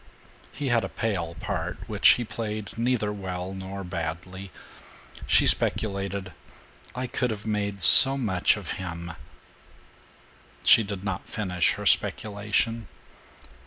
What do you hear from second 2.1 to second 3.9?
he played neither well nor